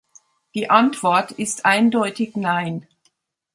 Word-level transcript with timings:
Die 0.55 0.67
Antwort 0.67 1.31
ist 1.31 1.63
eindeutig 1.63 2.35
Nein. 2.35 2.87